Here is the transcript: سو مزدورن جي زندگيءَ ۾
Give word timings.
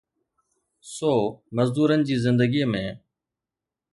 سو 0.95 1.13
مزدورن 1.59 2.01
جي 2.07 2.15
زندگيءَ 2.25 2.67
۾ 2.77 2.83